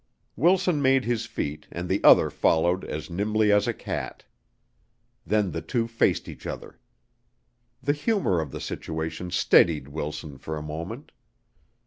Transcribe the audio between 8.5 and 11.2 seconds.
situation steadied Wilson for a moment.